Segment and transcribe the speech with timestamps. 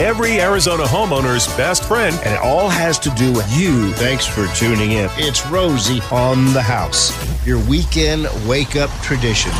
[0.00, 2.14] every Arizona homeowner's best friend.
[2.24, 3.92] And it all has to do with you.
[3.94, 5.08] Thanks for tuning in.
[5.16, 7.12] It's Rosie on the house,
[7.46, 9.52] your weekend wake up tradition.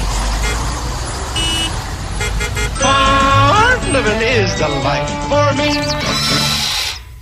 [2.80, 5.71] Farm living is the life for me.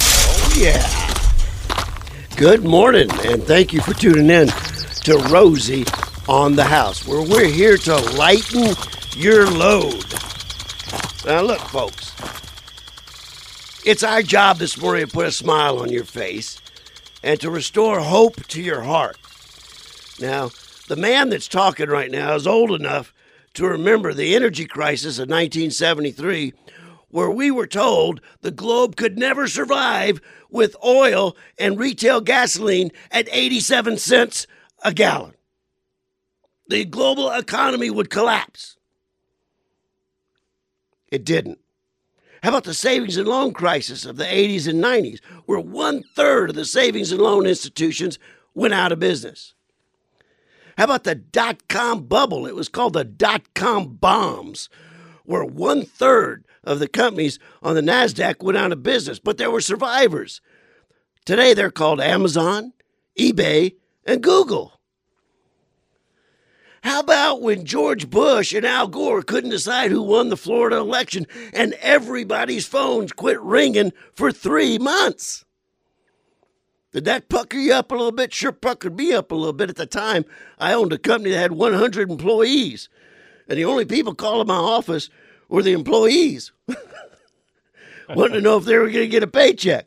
[0.01, 0.91] Oh, yeah.
[2.37, 4.49] Good morning, and thank you for tuning in
[5.05, 5.85] to Rosie
[6.29, 8.75] on the house, where we're here to lighten
[9.17, 10.05] your load.
[11.25, 12.04] Now, look, folks,
[13.85, 16.59] it's our job this morning to put a smile on your face
[17.23, 19.19] and to restore hope to your heart.
[20.21, 20.51] Now,
[20.89, 23.13] the man that's talking right now is old enough
[23.55, 26.53] to remember the energy crisis of 1973,
[27.09, 33.29] where we were told the globe could never survive with oil and retail gasoline at
[33.31, 34.47] 87 cents
[34.83, 35.35] a gallon.
[36.69, 38.77] The global economy would collapse.
[41.11, 41.59] It didn't.
[42.45, 46.51] How about the savings and loan crisis of the 80s and 90s, where one third
[46.51, 48.19] of the savings and loan institutions
[48.53, 49.55] went out of business?
[50.77, 52.47] How about the dot com bubble?
[52.47, 54.69] It was called the dot com bombs,
[55.25, 59.51] where one third of the companies on the NASDAQ went out of business, but there
[59.51, 60.43] were survivors.
[61.25, 62.75] Today they're called Amazon,
[63.19, 64.74] eBay, and Google.
[66.85, 71.27] How about when George Bush and Al Gore couldn't decide who won the Florida election
[71.55, 75.47] and everybody's phones quit ringing for three months?
[76.93, 78.35] Did that pucker you up a little bit?
[78.35, 80.27] Sure puckered me up a little bit at the time.
[80.59, 82.91] I owned a company that had 100 employees,
[83.49, 85.09] and the only people calling my office
[85.49, 86.53] were the employees.
[88.11, 89.87] Wanting to know if they were going to get a paycheck.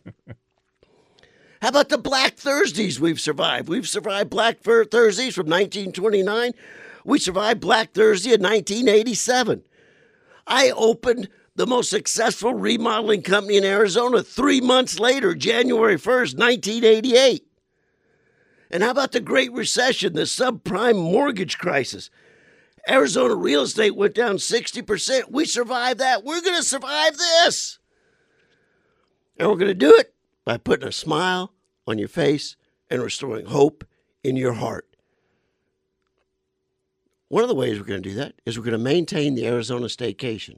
[1.61, 3.69] How about the Black Thursdays we've survived?
[3.69, 6.53] We've survived Black Thursdays from 1929
[7.07, 9.63] we survived Black Thursday in 1987.
[10.45, 17.47] I opened the most successful remodeling company in Arizona three months later, January 1st, 1988.
[18.69, 22.09] And how about the Great Recession, the subprime mortgage crisis?
[22.89, 25.31] Arizona real estate went down 60%.
[25.31, 26.25] We survived that.
[26.25, 27.79] We're going to survive this.
[29.37, 30.13] And we're going to do it
[30.43, 31.53] by putting a smile
[31.87, 32.57] on your face
[32.89, 33.85] and restoring hope
[34.25, 34.96] in your heart.
[37.29, 39.47] One of the ways we're going to do that is we're going to maintain the
[39.47, 40.57] Arizona staycation.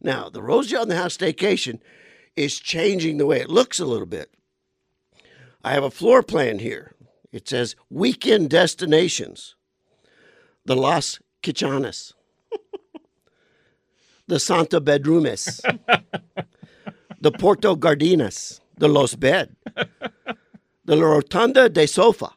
[0.00, 1.80] Now, the Rosie on the House staycation
[2.36, 4.30] is changing the way it looks a little bit.
[5.62, 6.94] I have a floor plan here.
[7.32, 9.56] It says weekend destinations
[10.66, 12.14] the Las Kitchanas,
[14.28, 15.60] the Santa Bedrumes,
[17.20, 19.54] the Porto Gardinas, the Los Bed,
[20.84, 22.30] the La Rotunda de Sofa,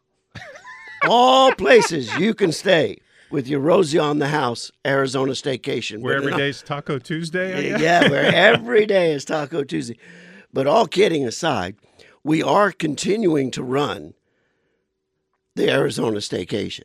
[1.05, 2.97] all places you can stay
[3.29, 6.01] with your Rosie on the house Arizona staycation.
[6.01, 7.69] Where every day is Taco Tuesday?
[7.79, 9.97] yeah, where every day is Taco Tuesday.
[10.53, 11.75] But all kidding aside,
[12.23, 14.13] we are continuing to run
[15.55, 16.83] the Arizona staycation.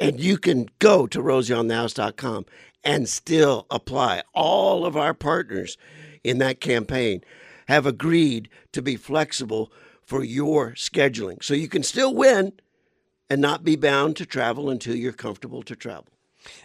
[0.00, 2.46] And you can go to rosieonthehouse.com
[2.82, 4.22] and still apply.
[4.34, 5.76] All of our partners
[6.24, 7.22] in that campaign
[7.68, 11.42] have agreed to be flexible for your scheduling.
[11.42, 12.52] So you can still win
[13.30, 16.06] and not be bound to travel until you're comfortable to travel.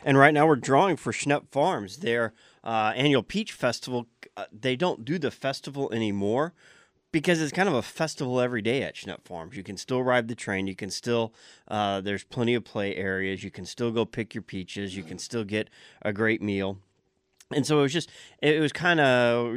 [0.04, 2.34] And right now we're drawing for Schnepp Farms, their
[2.64, 4.08] uh, annual Peach Festival.
[4.36, 6.54] Uh, they don't do the festival anymore
[7.12, 9.56] because it's kind of a festival every day at Schnepp Farms.
[9.56, 10.68] You can still ride the train.
[10.68, 11.34] You can still,
[11.68, 13.44] uh, there's plenty of play areas.
[13.44, 14.96] You can still go pick your peaches.
[14.96, 15.70] You can still get
[16.02, 16.78] a great meal.
[17.52, 18.12] And so it was just,
[18.42, 19.56] it was kind of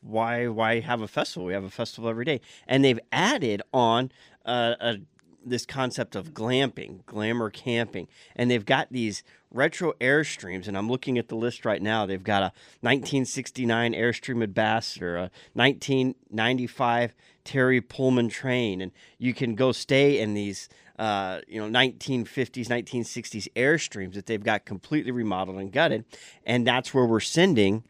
[0.00, 1.46] why why have a festival?
[1.46, 4.12] We have a festival every day, and they've added on
[4.46, 4.96] uh, a
[5.44, 10.68] this concept of glamping, glamour camping, and they've got these retro airstreams.
[10.68, 12.06] And I'm looking at the list right now.
[12.06, 19.72] They've got a 1969 Airstream Ambassador, a 1995 Terry Pullman train, and you can go
[19.72, 20.68] stay in these.
[20.98, 26.04] Uh, you know, 1950s, 1960s airstreams that they've got completely remodeled and gutted,
[26.44, 27.84] and that's where we're sending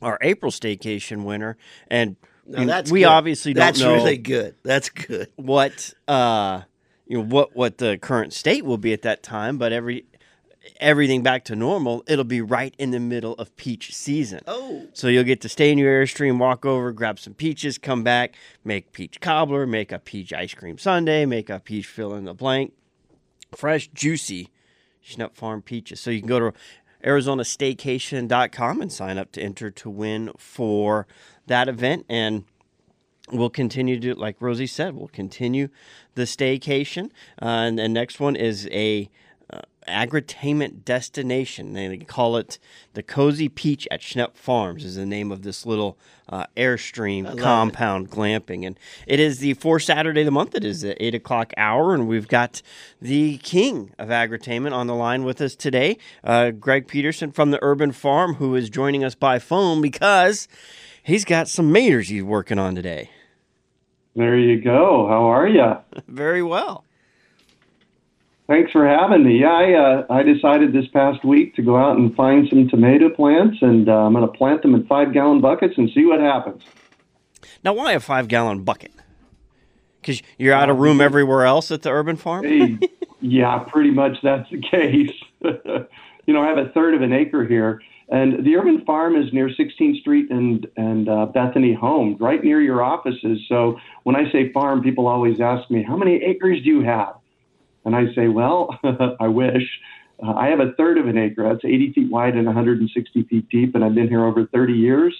[0.00, 1.56] our April staycation winner.
[1.88, 2.14] And
[2.48, 3.06] now that's we good.
[3.06, 3.94] obviously don't that's know.
[3.94, 4.54] really good.
[4.62, 5.28] That's good.
[5.36, 6.62] What uh,
[7.06, 10.04] you know, what what the current state will be at that time, but every
[10.80, 14.40] everything back to normal, it'll be right in the middle of peach season.
[14.46, 14.86] Oh.
[14.92, 18.34] So you'll get to stay in your Airstream, walk over, grab some peaches, come back,
[18.64, 22.34] make peach cobbler, make a peach ice cream sundae, make a peach fill in the
[22.34, 22.72] blank.
[23.54, 24.50] Fresh, juicy
[25.04, 26.00] Schnepp Farm peaches.
[26.00, 26.52] So you can go to
[27.04, 31.06] ArizonaStaycation.com and sign up to enter to win for
[31.46, 32.04] that event.
[32.08, 32.44] And
[33.30, 35.68] we'll continue to, like Rosie said, we'll continue
[36.14, 37.10] the staycation.
[37.40, 39.08] Uh, and the next one is a
[39.52, 41.72] uh, agritainment destination.
[41.72, 42.58] They call it
[42.94, 44.84] the Cozy Peach at Schnepp Farms.
[44.84, 45.98] Is the name of this little
[46.28, 50.54] uh, airstream compound glamping, and it is the fourth Saturday of the month.
[50.54, 52.60] It is the eight o'clock hour, and we've got
[53.00, 57.58] the king of agritainment on the line with us today, uh, Greg Peterson from the
[57.62, 60.48] Urban Farm, who is joining us by phone because
[61.02, 63.10] he's got some maters he's working on today.
[64.14, 65.06] There you go.
[65.08, 65.76] How are you?
[66.08, 66.84] Very well.
[68.48, 69.40] Thanks for having me.
[69.40, 73.10] Yeah, I, uh, I decided this past week to go out and find some tomato
[73.10, 76.18] plants, and uh, I'm going to plant them in five gallon buckets and see what
[76.18, 76.62] happens.
[77.62, 78.92] Now, why a five gallon bucket?
[80.00, 82.44] Because you're out of room everywhere else at the urban farm?
[82.44, 82.78] Hey,
[83.20, 85.12] yeah, pretty much that's the case.
[86.26, 89.30] you know, I have a third of an acre here, and the urban farm is
[89.30, 93.40] near 16th Street and and uh, Bethany Home, right near your offices.
[93.46, 97.16] So when I say farm, people always ask me, "How many acres do you have?"
[97.88, 98.78] And I say, well,
[99.20, 99.62] I wish.
[100.22, 101.42] Uh, I have a third of an acre.
[101.48, 105.16] That's 80 feet wide and 160 feet deep, and I've been here over 30 years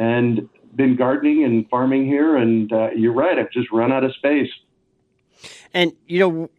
[0.00, 2.36] and been gardening and farming here.
[2.36, 4.50] And uh, you're right, I've just run out of space.
[5.72, 6.50] And, you know,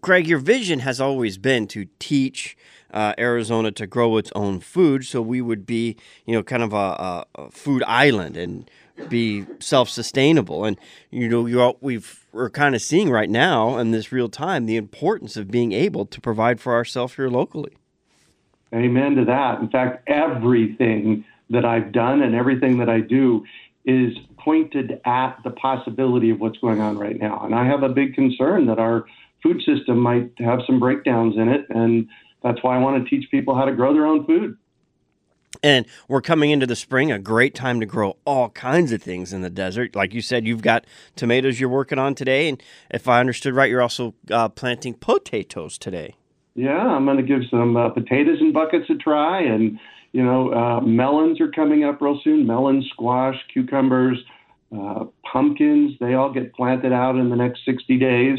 [0.00, 2.56] Greg, your vision has always been to teach
[2.92, 5.96] uh, Arizona to grow its own food, so we would be,
[6.26, 8.68] you know, kind of a, a, food island and
[9.08, 10.64] be self-sustainable.
[10.64, 10.76] And
[11.12, 15.36] you know, we've we're kind of seeing right now in this real time the importance
[15.36, 17.76] of being able to provide for ourselves here locally.
[18.72, 19.60] Amen to that.
[19.60, 23.44] In fact, everything that I've done and everything that I do
[23.84, 27.40] is pointed at the possibility of what's going on right now.
[27.44, 29.04] And I have a big concern that our
[29.42, 31.66] food system might have some breakdowns in it.
[31.70, 32.06] And
[32.42, 34.56] that's why I want to teach people how to grow their own food.
[35.62, 39.32] And we're coming into the spring, a great time to grow all kinds of things
[39.32, 39.96] in the desert.
[39.96, 40.84] Like you said, you've got
[41.16, 42.48] tomatoes you're working on today.
[42.48, 46.14] And if I understood right, you're also uh, planting potatoes today.
[46.54, 49.42] Yeah, I'm going to give some uh, potatoes in buckets a try.
[49.42, 49.78] And,
[50.12, 54.18] you know, uh, melons are coming up real soon melon, squash, cucumbers,
[54.76, 55.94] uh, pumpkins.
[56.00, 58.38] They all get planted out in the next 60 days.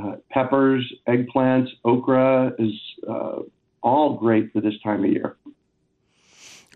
[0.00, 2.72] Uh, peppers, eggplants, okra is
[3.08, 3.40] uh,
[3.82, 5.36] all great for this time of year.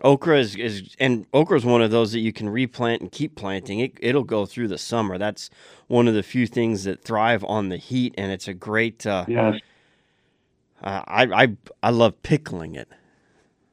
[0.01, 3.35] Okra is, is and okra is one of those that you can replant and keep
[3.35, 3.79] planting.
[3.79, 5.17] It, it'll go through the summer.
[5.17, 5.49] That's
[5.87, 9.05] one of the few things that thrive on the heat, and it's a great.
[9.05, 9.55] Uh, yes.
[10.83, 12.89] Uh, I I I love pickling it.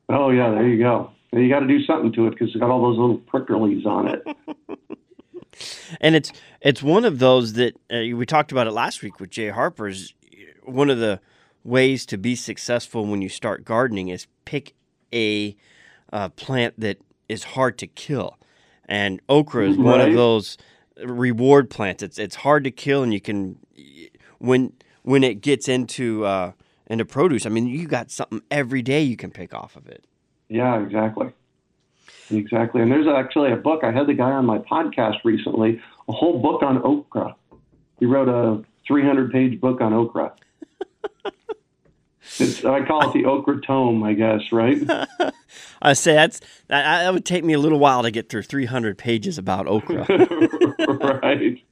[0.09, 1.11] Oh yeah, there you go.
[1.33, 4.09] You got to do something to it because it's got all those little pricklies on
[4.09, 4.23] it.
[6.01, 6.31] and it's
[6.61, 10.15] it's one of those that uh, we talked about it last week with Jay Harper's.
[10.65, 11.21] One of the
[11.65, 14.75] ways to be successful when you start gardening is pick
[15.13, 15.57] a
[16.13, 16.99] uh, plant that
[17.29, 18.39] is hard to kill,
[18.87, 19.85] and okra is right.
[19.85, 20.59] one of those
[21.05, 22.03] reward plants.
[22.03, 23.59] It's it's hard to kill, and you can
[24.39, 24.73] when
[25.03, 26.53] when it gets into uh,
[26.87, 27.47] into produce.
[27.47, 30.05] I mean, you got something every day you can pick off of it.
[30.49, 31.33] Yeah, exactly.
[32.31, 32.83] Exactly.
[32.83, 33.85] And there's actually a book.
[33.85, 37.37] I had the guy on my podcast recently, a whole book on okra.
[37.99, 40.33] He wrote a 300 page book on okra.
[42.39, 44.79] It's, I call it the okra tome, I guess, right?
[45.83, 48.97] I say that's that, that, would take me a little while to get through 300
[48.97, 50.07] pages about okra.
[50.89, 51.63] right.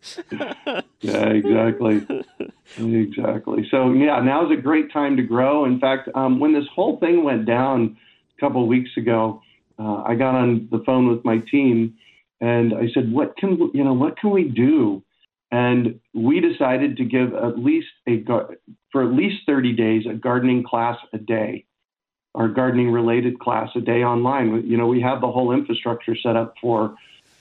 [1.00, 2.06] Yeah, exactly.
[2.76, 3.69] Exactly.
[3.70, 5.64] So yeah, now is a great time to grow.
[5.64, 7.97] In fact, um, when this whole thing went down
[8.37, 9.41] a couple of weeks ago,
[9.79, 11.94] uh, I got on the phone with my team
[12.41, 13.95] and I said, "What can you know?
[13.95, 15.02] What can we do?"
[15.52, 18.16] And we decided to give at least a
[18.92, 21.64] for at least 30 days a gardening class a day,
[22.35, 24.66] or gardening related class a day online.
[24.66, 26.97] You know, we have the whole infrastructure set up for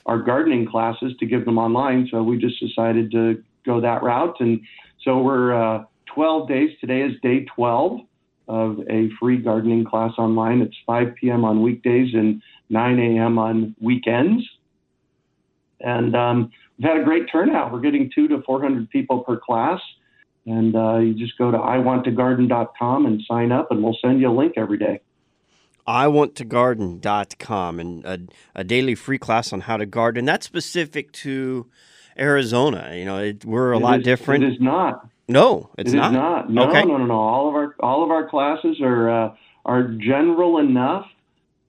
[0.06, 2.08] our gardening classes to give them online.
[2.10, 4.36] So we just decided to go that route.
[4.40, 4.60] And
[5.04, 6.70] so we're uh, 12 days.
[6.80, 8.00] Today is day 12
[8.48, 10.60] of a free gardening class online.
[10.60, 11.44] It's 5 p.m.
[11.44, 13.38] on weekdays and 9 a.m.
[13.38, 14.44] on weekends.
[15.80, 17.72] And um, we've had a great turnout.
[17.72, 19.80] We're getting two to 400 people per class.
[20.46, 24.34] And uh, you just go to iwanttogarden.com and sign up, and we'll send you a
[24.34, 25.00] link every day.
[25.86, 28.18] iwanttogarden.com and a,
[28.54, 30.24] a daily free class on how to garden.
[30.24, 31.66] That's specific to
[32.18, 32.92] Arizona.
[32.94, 34.44] You know, it, we're a it lot is, different.
[34.44, 35.06] It is not.
[35.28, 36.12] No, it's it not.
[36.12, 36.50] not.
[36.50, 36.82] No, okay.
[36.82, 37.14] no, no, no.
[37.14, 41.06] All of our all of our classes are uh, are general enough.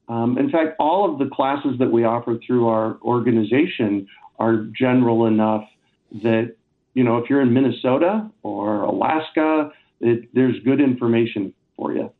[0.08, 4.08] Um, in fact, all of the classes that we offer through our organization
[4.40, 5.64] are general enough
[6.24, 6.56] that
[6.94, 12.12] you know if you're in Minnesota or Alaska, it, there's good information for you.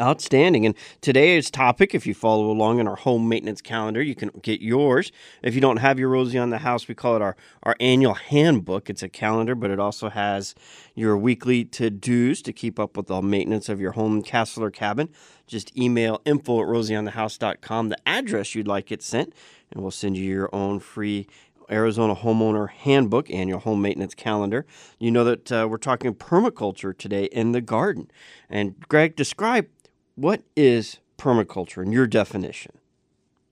[0.00, 0.66] Outstanding.
[0.66, 4.60] And today's topic, if you follow along in our home maintenance calendar, you can get
[4.60, 5.12] yours.
[5.40, 8.14] If you don't have your Rosie on the house, we call it our, our annual
[8.14, 8.90] handbook.
[8.90, 10.56] It's a calendar, but it also has
[10.96, 14.70] your weekly to dos to keep up with the maintenance of your home, castle, or
[14.72, 15.10] cabin.
[15.46, 19.32] Just email info at rosieonthehouse.com, the address you'd like it sent,
[19.70, 21.28] and we'll send you your own free
[21.70, 24.66] Arizona Homeowner Handbook, annual home maintenance calendar.
[24.98, 28.10] You know that uh, we're talking permaculture today in the garden.
[28.48, 29.66] And Greg, describe
[30.14, 32.72] what is permaculture in your definition?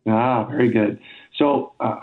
[0.06, 0.98] Ah, very good.
[1.36, 1.96] So uh,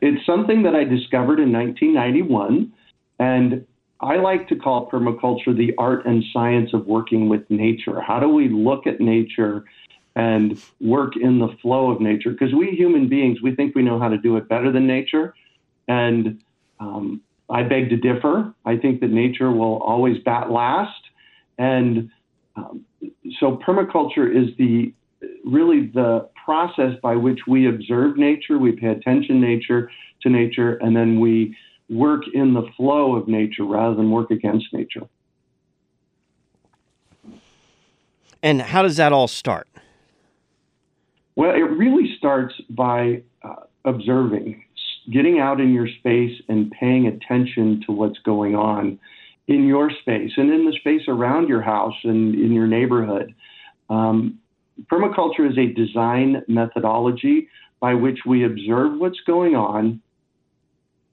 [0.00, 2.72] it's something that I discovered in 1991,
[3.18, 3.66] and
[4.00, 8.00] I like to call permaculture the art and science of working with nature.
[8.00, 9.64] How do we look at nature
[10.16, 12.30] and work in the flow of nature?
[12.30, 15.34] Because we human beings, we think we know how to do it better than nature,
[15.88, 16.42] and
[16.80, 18.52] um, I beg to differ.
[18.64, 21.00] I think that nature will always bat last,
[21.58, 22.10] and
[22.56, 22.84] um,
[23.38, 24.92] so permaculture is the
[25.44, 29.90] really the process by which we observe nature, we pay attention nature
[30.22, 31.56] to nature, and then we
[31.88, 35.02] work in the flow of nature rather than work against nature.
[38.42, 39.68] And how does that all start?
[41.34, 44.64] Well, it really starts by uh, observing,
[45.12, 48.98] getting out in your space and paying attention to what's going on
[49.48, 53.34] in your space and in the space around your house and in your neighborhood.
[53.88, 54.40] Um,
[54.90, 57.48] permaculture is a design methodology
[57.80, 60.00] by which we observe what's going on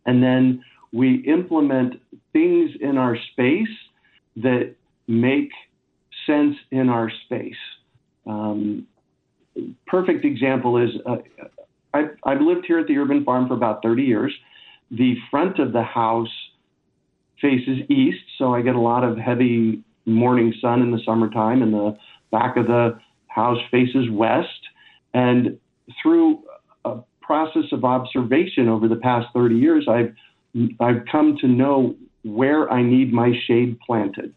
[0.05, 1.95] and then we implement
[2.33, 3.67] things in our space
[4.37, 4.75] that
[5.07, 5.49] make
[6.25, 7.55] sense in our space.
[8.25, 8.87] Um,
[9.87, 11.17] perfect example is uh,
[11.93, 14.33] I've, I've lived here at the urban farm for about 30 years.
[14.91, 16.29] The front of the house
[17.41, 21.73] faces east, so I get a lot of heavy morning sun in the summertime, and
[21.73, 21.97] the
[22.31, 24.47] back of the house faces west.
[25.13, 25.59] And
[26.01, 26.43] through
[26.85, 30.13] a process of observation over the past 30 years, I've
[30.79, 34.33] I've come to know where I need my shade planted.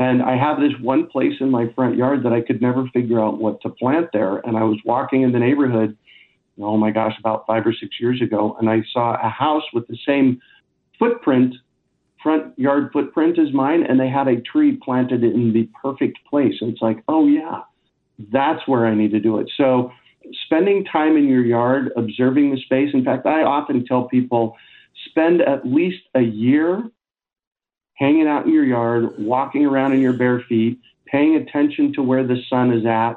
[0.00, 3.22] And I have this one place in my front yard that I could never figure
[3.22, 4.38] out what to plant there.
[4.38, 5.96] And I was walking in the neighborhood,
[6.62, 9.86] oh my gosh, about five or six years ago, and I saw a house with
[9.88, 10.40] the same
[10.98, 11.54] footprint
[12.22, 16.54] front yard footprint as mine, and they had a tree planted in the perfect place.
[16.60, 17.62] And it's like, oh, yeah,
[18.32, 19.50] that's where I need to do it.
[19.56, 19.92] So,
[20.44, 22.90] spending time in your yard, observing the space.
[22.92, 24.56] In fact, I often tell people
[25.08, 26.82] spend at least a year
[27.94, 32.26] hanging out in your yard, walking around in your bare feet, paying attention to where
[32.26, 33.14] the sun is at,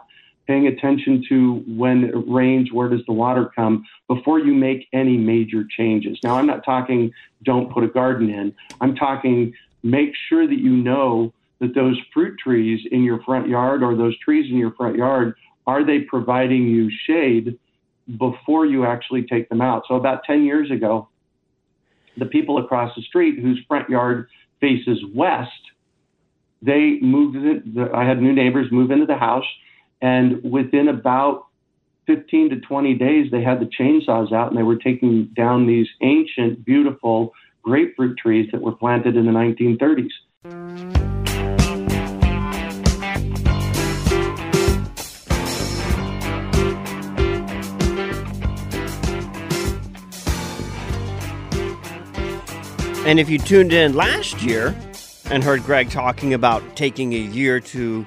[0.47, 5.17] paying attention to when it rains, where does the water come before you make any
[5.17, 6.19] major changes.
[6.23, 7.11] Now, I'm not talking
[7.43, 8.53] don't put a garden in.
[8.81, 13.83] I'm talking make sure that you know that those fruit trees in your front yard
[13.83, 15.35] or those trees in your front yard
[15.65, 17.57] are they providing you shade
[18.17, 19.83] before you actually take them out.
[19.87, 21.07] So about 10 years ago,
[22.17, 24.27] the people across the street whose front yard
[24.59, 25.51] faces west,
[26.61, 27.91] they moved it.
[27.93, 29.45] I had new neighbors move into the house
[30.03, 31.47] and within about
[32.07, 35.87] 15 to 20 days, they had the chainsaws out and they were taking down these
[36.01, 40.09] ancient, beautiful grapefruit trees that were planted in the 1930s.
[53.05, 54.75] And if you tuned in last year
[55.31, 58.05] and heard Greg talking about taking a year to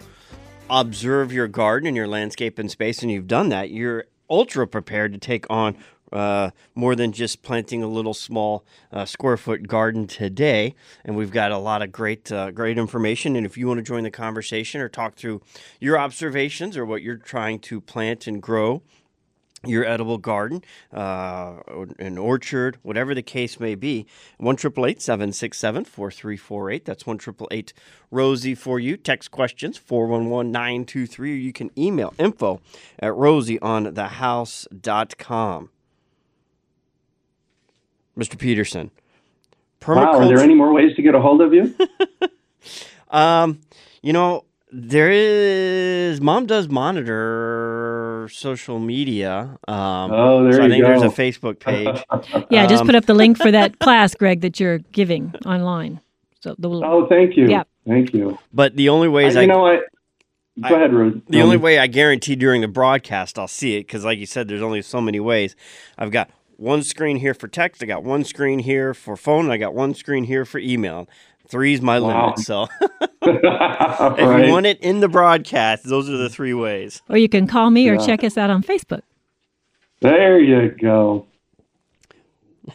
[0.69, 5.13] observe your garden and your landscape and space, and you've done that, you're ultra prepared
[5.13, 5.77] to take on
[6.13, 10.75] uh, more than just planting a little small uh, square foot garden today.
[11.05, 13.37] And we've got a lot of great, uh, great information.
[13.37, 15.43] And if you want to join the conversation or talk through
[15.81, 18.83] your observations or what you're trying to plant and grow,
[19.65, 21.55] your edible garden, uh,
[21.99, 24.07] an orchard, whatever the case may be.
[24.39, 26.85] One triple eight seven six seven four three four eight.
[26.85, 27.73] That's one triple eight
[28.11, 28.97] Rosie for you.
[28.97, 32.61] Text questions 411 923 or you can email info
[32.99, 35.71] at rosieonthehouse.com.
[38.19, 38.39] Mr.
[38.39, 38.91] Peterson.
[39.87, 41.73] Wow, are there any more ways to get a hold of you?
[43.11, 43.61] um,
[44.03, 47.76] you know, there is mom does monitor
[48.29, 49.59] social media.
[49.69, 50.89] Um, oh, there so you I think go.
[50.89, 51.87] there's a Facebook page.
[52.51, 55.35] Yeah, I just Um, put up the link for that class, Greg, that you're giving
[55.45, 56.01] online.
[56.41, 57.49] So the Oh, thank you.
[57.49, 57.65] Yeah.
[57.87, 58.39] Thank you.
[58.53, 59.81] But the only way is you I, know what?
[60.61, 61.23] Go I- ahead, Ruth.
[61.29, 64.27] the only Um, way I guarantee during the broadcast I'll see it because, like you
[64.27, 65.55] said, there's only so many ways.
[65.99, 67.83] I've got one screen here for text.
[67.83, 69.45] I got one screen here for phone.
[69.45, 71.09] And I got one screen here for email.
[71.49, 72.27] Three's my Wow.
[72.35, 72.39] limit.
[72.41, 72.67] So
[73.23, 74.45] if right.
[74.47, 77.03] you want it in the broadcast, those are the three ways.
[77.09, 78.07] Or you can call me or Yeah.
[78.07, 79.03] check us out on Facebook.
[80.01, 81.27] There you go.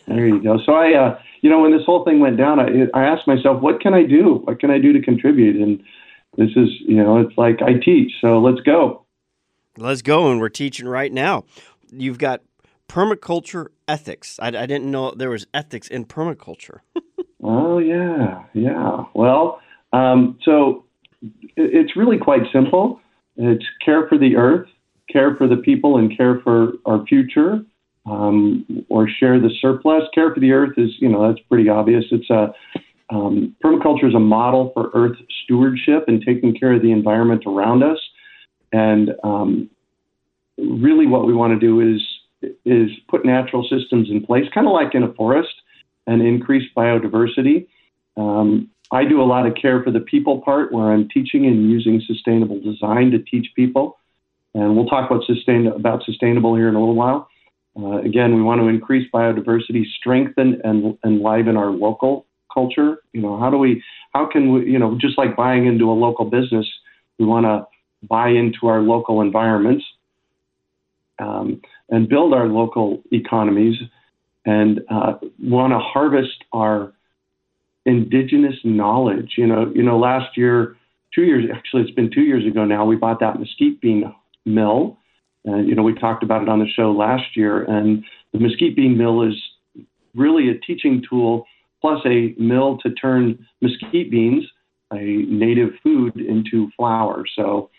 [0.08, 0.58] There you go.
[0.66, 3.62] So I, uh, you know, when this whole thing went down, I, I asked myself,
[3.62, 4.42] what can I do?
[4.46, 5.56] What can I do to contribute?
[5.62, 5.82] And
[6.38, 9.06] this is, you know, it's like I teach, so let's go.
[9.78, 11.44] Let's go, and we're teaching right now.
[11.92, 12.42] You've got
[12.90, 14.40] permaculture ethics.
[14.42, 16.80] I, I didn't know there was ethics in permaculture.
[17.44, 19.06] Oh yeah, yeah.
[19.16, 19.62] Well,
[19.94, 20.86] um, so
[21.56, 23.02] it's really quite simple.
[23.36, 24.68] It's care for the earth,
[25.12, 27.66] care for the people, and care for our future.
[28.06, 30.04] Um, or share the surplus.
[30.14, 32.04] Care for the earth is, you know, that's pretty obvious.
[32.12, 32.54] It's a
[33.12, 37.84] um, permaculture is a model for earth stewardship and taking care of the environment around
[37.84, 37.98] us.
[38.72, 39.70] And um,
[40.58, 42.02] really, what we want to do is
[42.66, 45.54] is put natural systems in place, kind of like in a forest,
[46.08, 47.68] and increase biodiversity.
[48.18, 51.70] Um, I do a lot of care for the people part, where I'm teaching and
[51.70, 53.98] using sustainable design to teach people.
[54.54, 57.30] And we'll talk about sustain about sustainable here in a little while.
[57.78, 62.98] Uh, again, we want to increase biodiversity, strengthen and enliven our local culture.
[63.14, 63.82] You know, how do we,
[64.14, 66.68] how can we, you know, just like buying into a local business,
[67.18, 67.66] we want to
[68.08, 69.86] buy into our local environments
[71.20, 73.76] um, and build our local economies
[74.46, 76.94] and uh, want to harvest our
[77.86, 79.34] indigenous knowledge.
[79.38, 80.76] You know, you know, last year,
[81.14, 82.86] two years actually, it's been two years ago now.
[82.86, 84.14] We bought that mesquite bean
[84.46, 84.98] mill,
[85.46, 87.64] and you know, we talked about it on the show last year.
[87.64, 88.04] And
[88.34, 89.36] the mesquite bean mill is
[90.16, 91.46] really a teaching tool
[91.82, 94.46] plus a mill to turn mesquite beans,
[94.94, 97.24] a native food, into flour.
[97.36, 97.70] So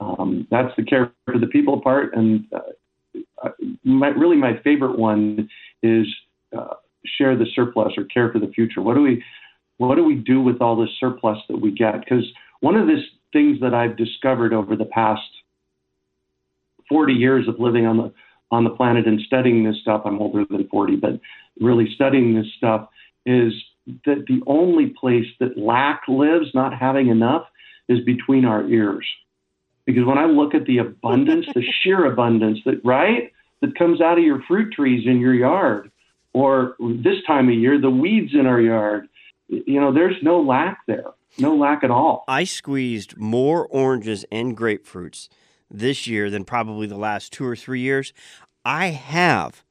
[0.00, 2.14] um, that's the care for the people part.
[2.14, 3.50] And uh,
[3.84, 5.48] my, really, my favorite one
[5.82, 6.06] is
[6.56, 6.74] uh,
[7.04, 8.82] share the surplus or care for the future.
[8.82, 9.22] What do we
[9.78, 12.00] what do we do with all this surplus that we get?
[12.00, 12.24] Because
[12.60, 15.20] one of the things that I've discovered over the past
[16.88, 18.12] 40 years of living on the
[18.50, 21.20] on the planet and studying this stuff, I'm older than 40, but
[21.60, 22.88] really studying this stuff
[23.26, 23.52] is
[24.04, 27.42] that the only place that lack lives, not having enough,
[27.88, 29.04] is between our ears.
[29.86, 34.18] Because when I look at the abundance, the sheer abundance that right that comes out
[34.18, 35.90] of your fruit trees in your yard,
[36.34, 39.08] or this time of year, the weeds in our yard,
[39.48, 41.06] you know, there's no lack there,
[41.38, 42.24] no lack at all.
[42.28, 45.28] I squeezed more oranges and grapefruits
[45.70, 48.12] this year than probably the last two or three years.
[48.64, 49.64] I have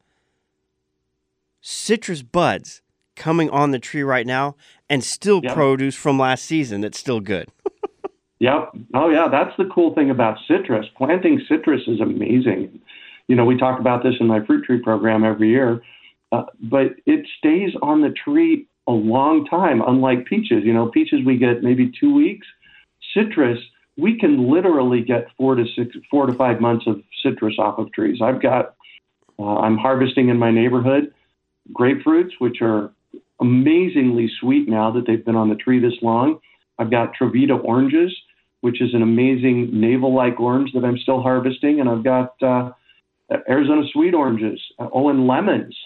[1.62, 2.82] citrus buds
[3.16, 4.56] coming on the tree right now
[4.90, 5.54] and still Yeah.
[5.54, 7.50] produce from last season that's still good.
[8.40, 8.72] Yep.
[8.94, 9.28] Oh, yeah.
[9.32, 10.86] That's the cool thing about citrus.
[10.98, 12.80] Planting citrus is amazing.
[13.28, 15.82] You know, we talk about this in my fruit tree program every year,
[16.32, 20.64] uh, but it stays on the tree a long time, unlike peaches.
[20.64, 22.46] You know, peaches we get maybe two weeks.
[23.14, 23.60] Citrus,
[23.98, 27.92] we can literally get four to six, four to five months of citrus off of
[27.94, 28.20] trees.
[28.22, 28.76] I've got,
[29.40, 31.14] uh, I'm harvesting in my neighborhood
[31.74, 32.92] grapefruits, which are
[33.40, 36.40] amazingly sweet now that they've been on the tree this long.
[36.78, 38.14] I've got Trovita oranges,
[38.66, 42.72] which is an amazing navel-like orange that I'm still harvesting, and I've got uh,
[43.48, 45.78] Arizona sweet oranges, uh, oh, and lemons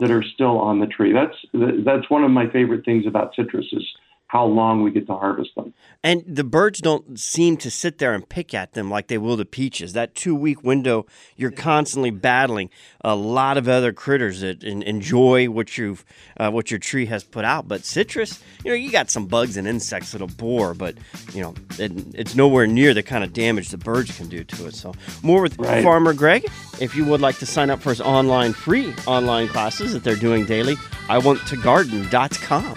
[0.00, 1.12] that are still on the tree.
[1.12, 1.36] That's
[1.84, 3.84] that's one of my favorite things about citrus is
[4.28, 5.72] how long we get to harvest them.
[6.04, 9.36] And the birds don't seem to sit there and pick at them like they will
[9.36, 9.94] the peaches.
[9.94, 12.68] That two week window, you're constantly battling
[13.02, 16.04] a lot of other critters that en- enjoy what you've
[16.36, 17.66] uh, what your tree has put out.
[17.68, 20.94] But citrus, you know, you got some bugs and insects that'll bore, but
[21.32, 24.66] you know, it, it's nowhere near the kind of damage the birds can do to
[24.66, 24.74] it.
[24.74, 25.82] So more with Right.
[25.82, 26.44] Farmer Greg.
[26.80, 30.16] If you would like to sign up for his online free online classes that they're
[30.16, 30.76] doing daily,
[31.08, 32.76] I want to garden.com.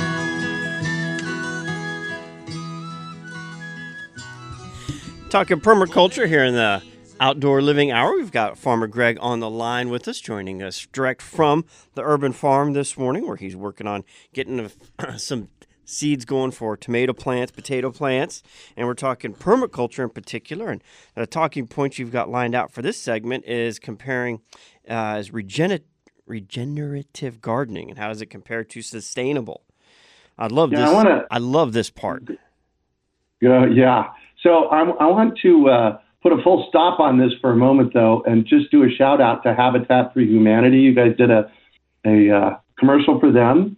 [5.31, 6.83] Talking permaculture here in the
[7.21, 8.13] outdoor living hour.
[8.15, 11.63] We've got Farmer Greg on the line with us, joining us direct from
[11.95, 14.59] the urban farm this morning, where he's working on getting
[14.99, 15.47] a- some
[15.85, 18.43] seeds going for tomato plants, potato plants,
[18.75, 20.69] and we're talking permaculture in particular.
[20.69, 20.81] And
[21.15, 24.41] the talking point you've got lined out for this segment is comparing
[24.89, 25.79] uh, as regener-
[26.25, 29.63] regenerative gardening and how does it compare to sustainable.
[30.37, 30.93] I love Yeah, I this.
[30.93, 32.23] wanna- I love this part.
[33.39, 34.09] Yeah, yeah.
[34.41, 37.93] So I, I want to uh, put a full stop on this for a moment,
[37.93, 40.79] though, and just do a shout out to Habitat for Humanity.
[40.79, 41.51] You guys did a
[42.05, 43.77] a uh, commercial for them.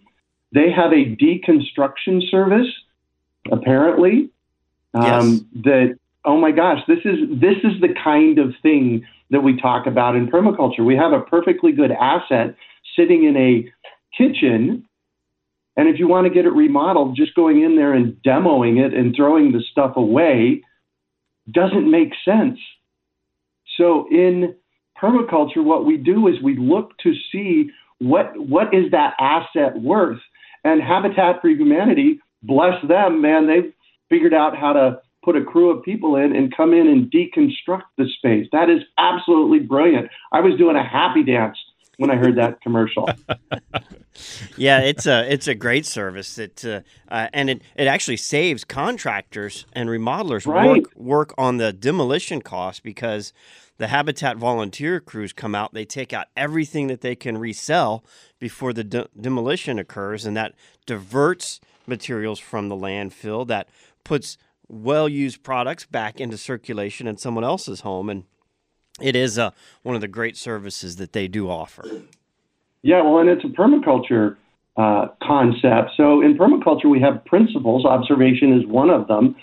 [0.52, 2.68] They have a deconstruction service,
[3.52, 4.30] apparently.
[4.94, 9.60] Um, That oh my gosh, this is this is the kind of thing that we
[9.60, 10.84] talk about in permaculture.
[10.84, 12.54] We have a perfectly good asset
[12.96, 13.70] sitting in a
[14.16, 14.86] kitchen
[15.76, 18.94] and if you want to get it remodeled, just going in there and demoing it
[18.94, 20.62] and throwing the stuff away
[21.50, 22.58] doesn't make sense.
[23.76, 24.54] So in
[25.00, 30.20] permaculture, what we do is we look to see what what is that asset worth.
[30.62, 33.72] And Habitat for Humanity, bless them, man, they've
[34.08, 37.84] figured out how to put a crew of people in and come in and deconstruct
[37.98, 38.46] the space.
[38.52, 40.08] That is absolutely brilliant.
[40.32, 41.58] I was doing a happy dance
[41.98, 43.08] when I heard that commercial.
[44.56, 46.38] yeah, it's a it's a great service.
[46.38, 50.68] It uh, uh, and it, it actually saves contractors and remodelers Right.
[50.68, 53.32] work work on the demolition costs because
[53.78, 55.74] the Habitat volunteer crews come out.
[55.74, 58.04] They take out everything that they can resell
[58.38, 60.54] before the de- demolition occurs, and that
[60.86, 63.46] diverts materials from the landfill.
[63.46, 63.68] That
[64.04, 68.24] puts well used products back into circulation in someone else's home and.
[69.00, 69.50] It is uh,
[69.82, 71.84] one of the great services that they do offer.
[72.82, 74.36] Yeah, well, and it's a permaculture
[74.76, 75.92] uh, concept.
[75.96, 77.84] So in permaculture, we have principles.
[77.84, 79.36] Observation is one of them.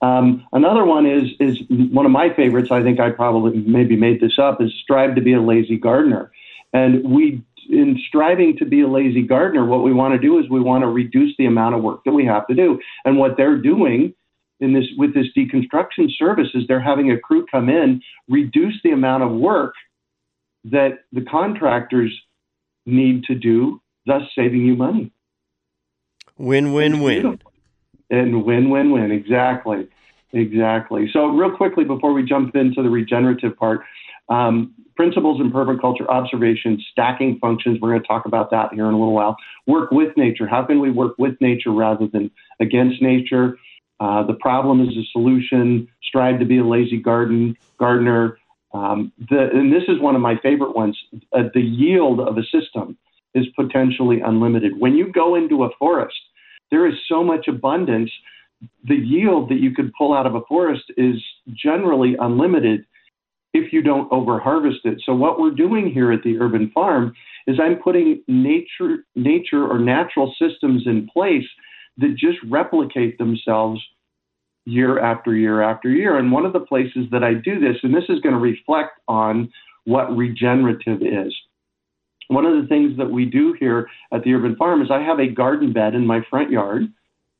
[0.00, 2.70] Um, another one is is one of my favorites.
[2.70, 4.60] I think I probably maybe made this up.
[4.60, 6.30] Is strive to be a lazy gardener,
[6.72, 10.48] and we in striving to be a lazy gardener, what we want to do is
[10.48, 12.80] we want to reduce the amount of work that we have to do.
[13.04, 14.14] And what they're doing
[14.60, 18.90] in this with this deconstruction service is they're having a crew come in, reduce the
[18.90, 19.74] amount of work
[20.64, 22.12] that the contractors
[22.86, 25.12] need to do, thus saving you money.
[26.36, 27.38] Win, win, win.
[28.10, 29.10] And win, win, win.
[29.10, 29.88] Exactly.
[30.32, 31.08] Exactly.
[31.12, 33.80] So, real quickly before we jump into the regenerative part,
[34.28, 37.78] um, principles in permaculture, observation, stacking functions.
[37.80, 39.36] We're going to talk about that here in a little while.
[39.66, 40.46] Work with nature.
[40.46, 43.56] How can we work with nature rather than against nature?
[44.00, 45.88] Uh, the problem is a solution.
[46.02, 48.38] Strive to be a lazy garden gardener.
[48.72, 50.96] Um, the, and this is one of my favorite ones.
[51.32, 52.96] Uh, the yield of a system
[53.34, 54.78] is potentially unlimited.
[54.78, 56.16] When you go into a forest,
[56.70, 58.10] there is so much abundance.
[58.84, 61.16] The yield that you could pull out of a forest is
[61.52, 62.84] generally unlimited
[63.54, 65.00] if you don't overharvest it.
[65.04, 67.14] So what we're doing here at the urban farm
[67.46, 71.46] is I'm putting nature nature or natural systems in place
[71.98, 73.80] that just replicate themselves
[74.64, 76.16] year after year after year.
[76.18, 79.00] And one of the places that I do this, and this is going to reflect
[79.08, 79.50] on
[79.84, 81.34] what regenerative is.
[82.28, 85.18] One of the things that we do here at the urban farm is I have
[85.18, 86.82] a garden bed in my front yard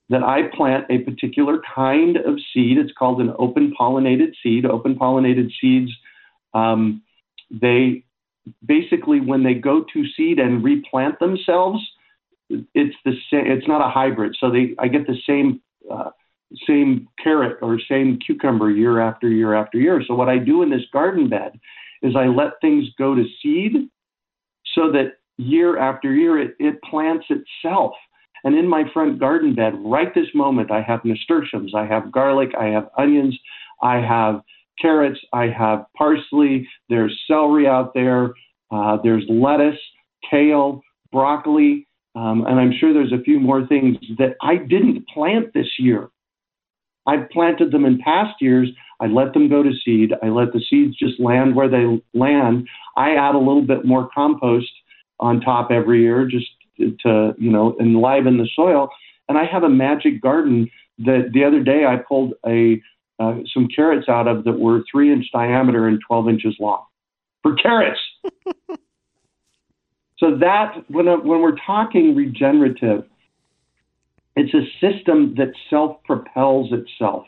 [0.09, 2.79] that I plant a particular kind of seed.
[2.79, 4.65] It's called an open pollinated seed.
[4.65, 5.93] Open pollinated seeds,
[6.55, 7.03] um,
[7.51, 8.05] they
[8.65, 11.81] basically, when they go to seed and replant themselves,
[12.51, 13.47] it's the same.
[13.47, 16.11] It's not a hybrid, so they I get the same uh,
[16.67, 20.03] same carrot or same cucumber year after year after year.
[20.07, 21.59] So what I do in this garden bed
[22.03, 23.91] is I let things go to seed,
[24.75, 27.93] so that year after year it, it plants itself.
[28.45, 32.51] And in my front garden bed, right this moment, I have nasturtiums, I have garlic,
[32.59, 33.37] I have onions,
[33.83, 34.43] I have
[34.81, 38.33] carrots, I have parsley, there's celery out there,
[38.71, 39.79] uh, there's lettuce,
[40.31, 41.88] kale, broccoli,
[42.19, 46.09] um, and I'm sure there's a few more things that I didn't plant this year.
[47.07, 48.69] I've planted them in past years.
[48.99, 50.13] I let them go to seed.
[50.21, 52.67] I let the seeds just land where they land.
[52.97, 54.71] I add a little bit more compost
[55.21, 56.47] on top every year just
[56.79, 58.89] to, you know, enliven the soil.
[59.29, 62.83] And I have a magic garden that the other day I pulled a
[63.21, 66.85] uh, some carrots out of that were three inch diameter and 12 inches long
[67.43, 68.01] for carrots.
[70.19, 73.05] so that when when we're talking regenerative,
[74.37, 77.27] it's a system that self propels itself.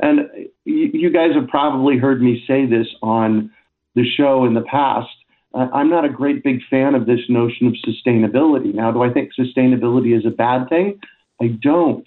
[0.00, 0.20] And
[0.64, 3.50] you, you guys have probably heard me say this on
[3.94, 5.08] the show in the past.
[5.52, 8.72] Uh, I'm not a great big fan of this notion of sustainability.
[8.74, 11.00] Now, do I think sustainability is a bad thing?
[11.42, 12.06] I don't.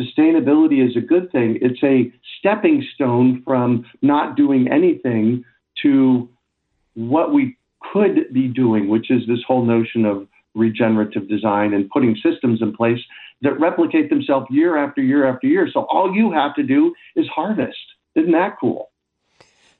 [0.00, 1.58] Sustainability is a good thing.
[1.60, 5.44] It's a stepping stone from not doing anything
[5.82, 6.28] to
[6.94, 7.56] what we
[7.94, 12.74] could be doing, which is this whole notion of regenerative design and putting systems in
[12.74, 12.98] place
[13.42, 15.68] that replicate themselves year after year after year.
[15.72, 17.78] So all you have to do is harvest.
[18.16, 18.90] Isn't that cool?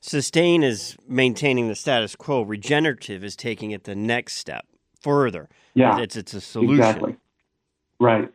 [0.00, 2.42] Sustain is maintaining the status quo.
[2.42, 4.66] Regenerative is taking it the next step
[5.00, 5.48] further.
[5.74, 6.79] Yeah, it's it's a solution.
[6.79, 7.16] Exactly.
[7.98, 8.31] Right.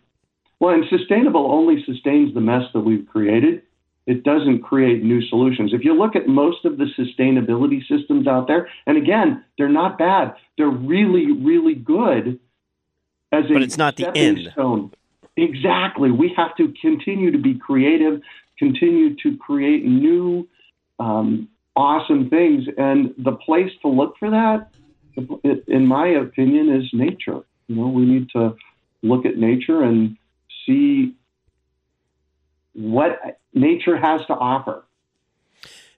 [0.59, 3.61] Well, and sustainable only sustains the mess that we've created.
[4.10, 5.72] It doesn't create new solutions.
[5.72, 10.00] If you look at most of the sustainability systems out there, and again, they're not
[10.00, 10.34] bad.
[10.58, 12.39] They're really, really good
[13.32, 14.50] as a But it's not the end.
[14.52, 14.91] stone.
[15.38, 16.10] Exactly.
[16.10, 18.19] We have to continue to be creative,
[18.58, 20.48] continue to create new,
[21.00, 24.72] um, awesome things, and the place to look for that,
[25.67, 27.41] in my opinion, is nature.
[27.67, 28.56] You know, we need to
[29.04, 30.17] look at nature and
[30.65, 31.13] see
[32.73, 34.84] what nature has to offer.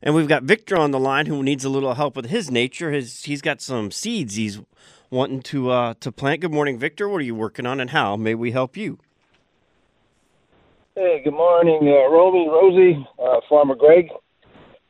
[0.04, 2.92] And we've got Victor on the line who needs a little help with his nature.
[2.92, 4.60] His he's got some seeds he's
[5.12, 6.42] wanting to uh, to plant.
[6.42, 7.08] Good morning, Victor.
[7.08, 8.98] What are you working on, and how may we help you?
[10.96, 14.10] Hey, good morning, uh, Romy, Rosie, uh, Farmer Greg.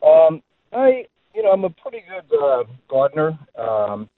[0.02, 0.42] Um,
[0.74, 4.10] I, you know, I'm a pretty good uh, gardener, um,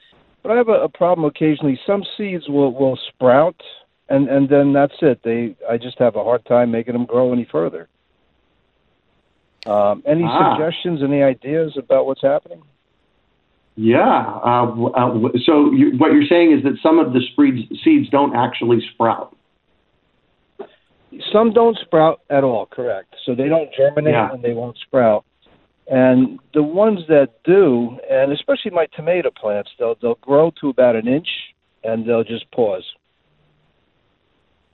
[0.42, 1.78] but I have a, a problem occasionally.
[1.86, 3.60] Some seeds will will sprout,
[4.10, 5.22] and and then that's it.
[5.24, 7.88] They, I just have a hard time making them grow any further.
[9.66, 10.56] Um, any Ah.
[10.56, 11.02] suggestions?
[11.02, 12.62] Any ideas about what's happening?
[13.76, 14.40] Yeah.
[14.44, 17.22] Uh, uh, so you, what you're saying is that some of the
[17.84, 19.36] seeds don't actually sprout.
[21.32, 23.16] Some don't sprout at all, correct.
[23.26, 24.32] So they don't germinate Yeah.
[24.34, 25.26] and they won't sprout.
[25.88, 30.96] And the ones that do, and especially my tomato plants, they'll they'll grow to about
[30.96, 31.28] an inch
[31.84, 32.86] and they'll just pause.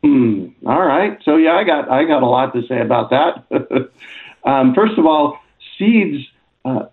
[0.03, 0.47] Hmm.
[0.65, 1.19] All right.
[1.23, 3.91] So yeah, I got I got a lot to say about that.
[4.43, 5.39] um, first of all,
[5.77, 6.25] seeds
[6.63, 6.85] uh,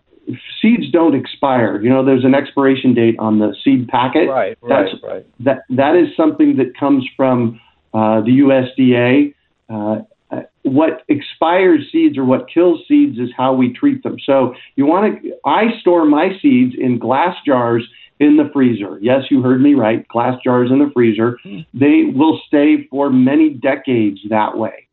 [0.60, 1.80] seeds don't expire.
[1.80, 4.28] You know, there's an expiration date on the seed packet.
[4.28, 5.26] Right, right, That's, right.
[5.40, 7.60] That that is something that comes from
[7.94, 9.34] uh, the USDA.
[9.68, 14.18] Uh, uh, what expires seeds or what kills seeds is how we treat them.
[14.24, 15.36] So you want to.
[15.44, 17.86] I store my seeds in glass jars
[18.18, 18.98] in the freezer.
[19.00, 20.06] Yes, you heard me right.
[20.08, 21.38] Glass jars in the freezer.
[21.74, 24.88] They will stay for many decades that way.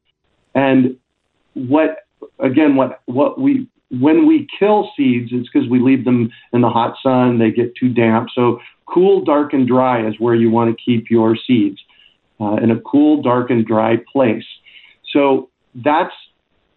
[0.55, 0.97] And
[1.53, 1.97] what
[2.39, 2.75] again?
[2.75, 6.95] What what we when we kill seeds, it's because we leave them in the hot
[7.01, 7.39] sun.
[7.39, 8.29] They get too damp.
[8.33, 11.79] So cool, dark, and dry is where you want to keep your seeds
[12.39, 14.45] uh, in a cool, dark, and dry place.
[15.11, 16.13] So that's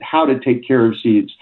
[0.03, 1.33] how to take care of seeds.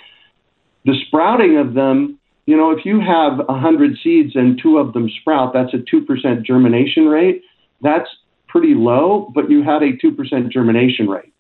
[0.85, 5.09] The sprouting of them, you know, if you have 100 seeds and two of them
[5.21, 7.43] sprout, that's a 2% germination rate.
[7.81, 8.09] That's
[8.49, 11.33] pretty low, but you had a 2% germination rate.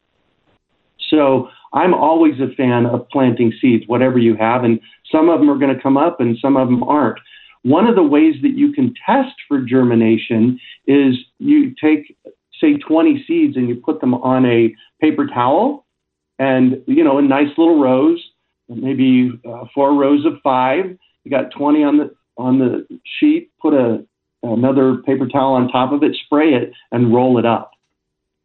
[1.10, 4.80] So I'm always a fan of planting seeds, whatever you have, and
[5.12, 7.18] some of them are going to come up and some of them aren't.
[7.62, 12.16] One of the ways that you can test for germination is you take,
[12.60, 15.86] say, 20 seeds and you put them on a paper towel
[16.38, 18.22] and, you know, in nice little rows,
[18.68, 20.96] maybe uh, four rows of five.
[21.24, 22.87] You got 20 on the on the
[23.18, 24.05] sheet, put a
[24.42, 27.70] another paper towel on top of it, spray it, and roll it up.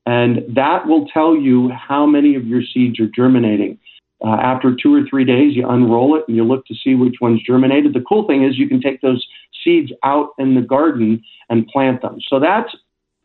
[0.06, 3.78] And that will tell you how many of your seeds are germinating.
[4.26, 7.16] Uh, after two or three days, you unroll it and you look to see which
[7.22, 7.94] ones germinated.
[7.94, 9.26] The cool thing is you can take those
[9.64, 12.18] seeds out in the garden and plant them.
[12.28, 12.76] So that's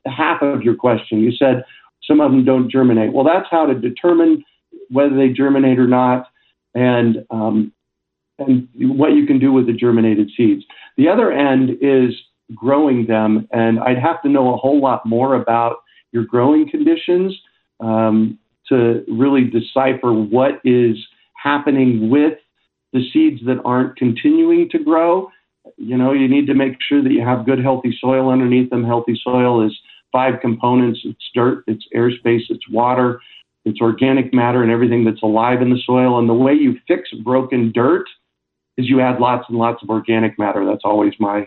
[0.07, 1.21] half of your question.
[1.21, 1.65] You said
[2.07, 3.13] some of them don't germinate.
[3.13, 4.45] Well, that's how to determine
[4.91, 6.29] whether they germinate or not,
[6.75, 7.73] and um,
[8.39, 10.65] and what you can do with the germinated seeds.
[10.97, 12.15] The other end is
[12.55, 15.77] growing them, and I'd have to know a whole lot more about
[16.13, 17.37] your growing conditions
[17.81, 20.97] um, to really decipher what is
[21.35, 22.39] happening with
[22.93, 25.29] the seeds that aren't continuing to grow.
[25.77, 28.85] You know, you need to make sure that you have good, healthy soil underneath them.
[28.85, 29.77] Healthy soil is
[30.13, 33.21] five components it's dirt, it's airspace, it's water,
[33.65, 36.19] it's organic matter, and everything that's alive in the soil.
[36.19, 38.05] And the way you fix broken dirt
[38.77, 40.65] is you add lots and lots of organic matter.
[40.67, 41.47] That's always my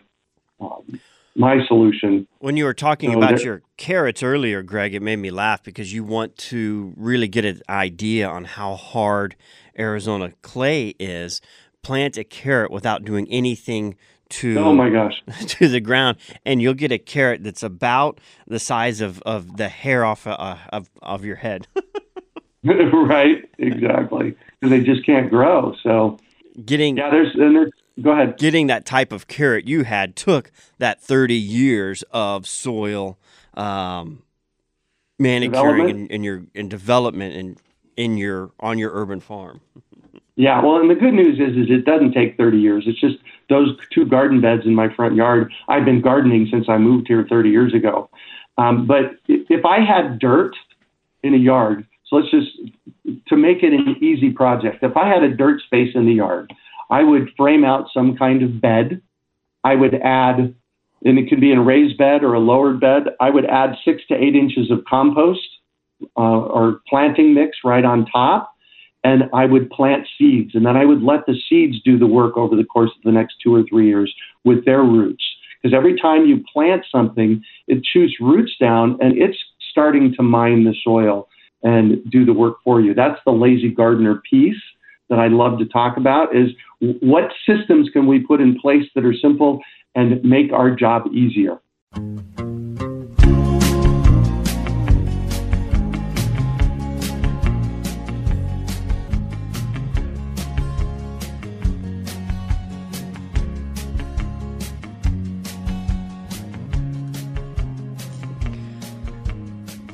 [0.60, 1.00] um,
[1.36, 2.28] my solution.
[2.40, 5.62] When you were talking So about there- your carrots earlier, Greg, it made me laugh
[5.64, 9.36] because you want to really get an idea on how hard
[9.78, 11.42] Arizona clay is.
[11.84, 13.96] Plant a carrot without doing anything
[14.30, 15.22] to Oh my gosh.
[15.48, 19.70] to the ground, and you'll get a carrot that's about the size of, of the
[19.70, 21.68] hair off uh, of of your head.
[22.94, 24.36] right, exactly.
[24.60, 25.74] Because they just can't grow.
[25.84, 26.18] So
[26.66, 28.38] getting yeah, there's and there's go ahead.
[28.38, 33.18] getting that type of carrot you had took that 30 years of soil
[33.54, 34.24] um,
[35.20, 37.58] manicuring in, in your in development and
[37.96, 39.62] in your on your urban farm.
[40.36, 42.84] Yeah, well, and the good news is, is it doesn't take 30 years.
[42.86, 43.16] It's just
[43.50, 45.52] those two garden beds in my front yard.
[45.68, 48.08] I've been gardening since I moved here 30 years ago.
[48.60, 50.56] Um, but if I had dirt
[51.24, 52.48] in a yard, so let's just
[53.28, 54.78] to make it an easy project.
[54.82, 56.54] If I had a dirt space in the yard,
[56.90, 59.02] I would frame out some kind of bed.
[59.64, 60.54] I would add,
[61.04, 63.04] and it could be a raised bed or a lowered bed.
[63.20, 65.48] I would add six to eight inches of compost
[66.16, 68.54] uh, or planting mix right on top,
[69.04, 72.38] and I would plant seeds, and then I would let the seeds do the work
[72.38, 74.14] over the course of the next two or three years
[74.46, 75.24] with their roots.
[75.62, 79.38] Because every time you plant something, it shoots roots down, and it's
[79.72, 81.28] starting to mine the soil
[81.64, 82.94] and do the work for you.
[82.94, 84.62] That's the lazy gardener piece
[85.10, 89.06] that I love to talk about is what systems can we put in place that
[89.06, 89.62] are simple
[89.96, 91.60] and make our job easier.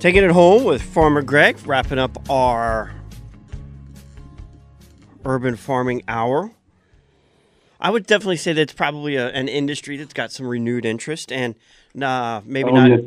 [0.04, 2.92] Taking it home with Farmer Greg, wrapping up our
[5.24, 6.52] urban farming hour.
[7.80, 11.56] I would definitely say that's probably a, an industry that's got some renewed interest, and
[12.02, 13.00] uh, maybe Oh, not.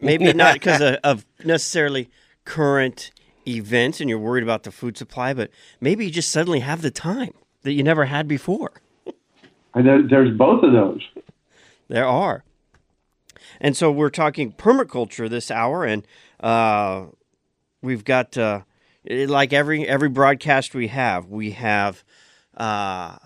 [0.00, 2.08] Maybe not because of, of necessarily
[2.44, 3.10] current
[3.48, 6.92] events, and you're worried about the food supply, but maybe you just suddenly have the
[6.92, 8.74] time that you never had before.
[9.74, 11.00] And there- There's both of those.
[11.88, 12.44] There are.
[13.60, 16.06] And so we're talking permaculture this hour, and
[16.40, 17.06] uh,
[17.82, 18.60] we've got uh,
[19.08, 22.04] like every every broadcast we have, we have
[22.56, 23.16] uh,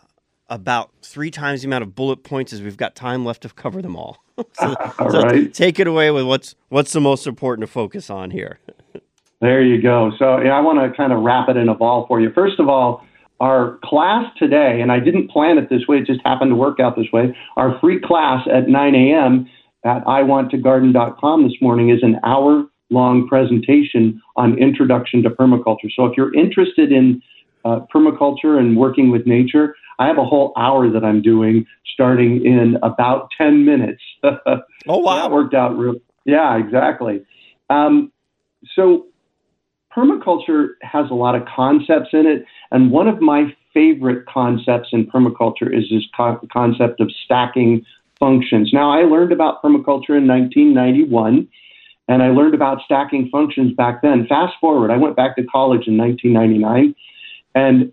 [0.48, 3.82] about three times the amount of bullet points as we've got time left to cover
[3.82, 4.22] them all.
[4.52, 5.52] so, All so right.
[5.52, 8.60] take it away with what's what's the most important to focus on here.
[9.40, 10.10] There you go.
[10.18, 12.32] So yeah, I want to kind of wrap it in a ball for you.
[12.32, 13.04] First of all,
[13.40, 16.80] our class today, and I didn't plan it this way, it just happened to work
[16.80, 17.36] out this way.
[17.56, 19.48] Our free class at 9 a.m.
[19.84, 25.90] at iwanttogarden.com this morning is an hour long presentation on introduction to permaculture.
[25.94, 27.22] So if you're interested in
[27.64, 32.44] uh, permaculture and working with nature, I have a whole hour that I'm doing starting
[32.44, 34.02] in about 10 minutes.
[34.90, 35.16] Oh wow!
[35.16, 35.96] that worked out real.
[36.24, 37.22] Yeah, exactly.
[37.68, 38.10] Um,
[38.74, 39.06] so
[39.94, 45.06] permaculture has a lot of concepts in it, and one of my favorite concepts in
[45.06, 47.84] permaculture is this co- concept of stacking
[48.18, 48.70] functions.
[48.72, 51.48] Now, I learned about permaculture in 1991,
[52.08, 54.26] and I learned about stacking functions back then.
[54.26, 56.94] Fast forward, I went back to college in 1999,
[57.54, 57.92] and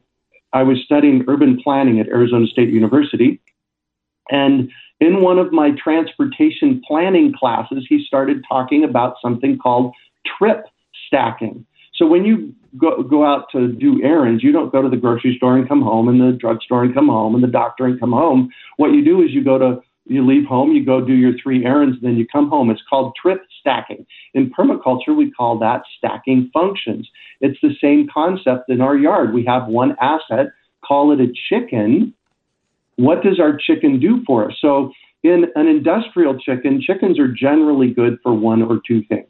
[0.53, 3.41] I was studying urban planning at Arizona State University.
[4.29, 9.93] And in one of my transportation planning classes, he started talking about something called
[10.37, 10.65] trip
[11.07, 11.65] stacking.
[11.93, 15.35] So when you go, go out to do errands, you don't go to the grocery
[15.37, 18.11] store and come home and the drugstore and come home and the doctor and come
[18.11, 18.49] home.
[18.77, 21.65] What you do is you go to you leave home, you go do your three
[21.65, 22.69] errands, then you come home.
[22.69, 24.05] It's called trip stacking.
[24.33, 27.09] In permaculture, we call that stacking functions.
[27.41, 29.33] It's the same concept in our yard.
[29.33, 30.47] We have one asset,
[30.85, 32.13] call it a chicken.
[32.97, 34.55] What does our chicken do for us?
[34.61, 34.91] So,
[35.23, 39.27] in an industrial chicken, chickens are generally good for one or two things.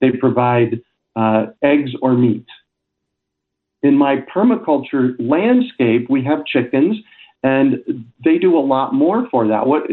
[0.00, 0.80] They provide
[1.14, 2.44] uh, eggs or meat.
[3.84, 6.96] In my permaculture landscape, we have chickens,
[7.42, 9.66] and they do a lot more for that.
[9.66, 9.84] What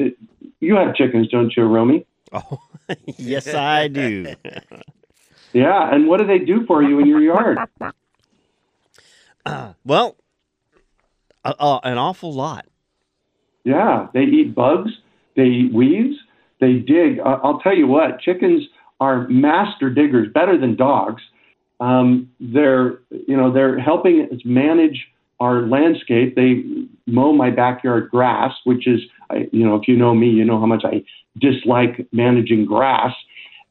[0.60, 2.06] you have chickens, don't you, Romy?
[2.32, 2.60] Oh,
[3.18, 4.36] yes, I do.
[5.54, 7.58] Yeah, and what do they do for you in your yard?
[9.86, 10.18] well,
[11.46, 12.66] uh, uh, an awful lot.
[13.64, 14.92] Yeah, they eat bugs,
[15.38, 16.18] they eat weeds,
[16.60, 17.20] they dig.
[17.20, 18.64] I- I'll tell you what, chickens
[19.00, 21.24] are master diggers, better than dogs.
[21.80, 25.08] Um, they're, you know, they're helping us manage
[25.40, 26.36] our landscape.
[26.36, 26.64] They
[27.08, 30.60] mow my backyard grass, which is, I, you know, if you know me, you know
[30.60, 31.04] how much I
[31.40, 33.14] dislike managing grass.